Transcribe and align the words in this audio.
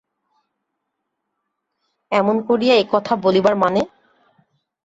এমন 2.11 2.35
করিয়া 2.47 2.75
একথা 2.75 3.13
বলিবার 3.23 3.55
মানে? 3.55 3.81